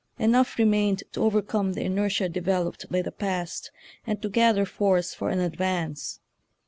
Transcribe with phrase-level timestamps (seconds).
[0.17, 3.69] Enough remained to overcome the inertia developed by the past,
[4.07, 6.21] and to gather force for an advance.